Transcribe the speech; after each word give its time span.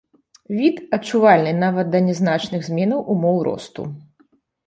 Від, 0.59 0.75
адчувальны 0.97 1.51
нават 1.65 1.91
да 1.95 1.99
нязначных 2.07 2.61
зменаў 2.69 2.99
умоў 3.17 3.37
росту. 3.49 3.81